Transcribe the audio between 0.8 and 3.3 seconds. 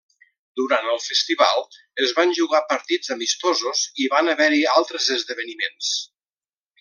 el festival, es van jugar partits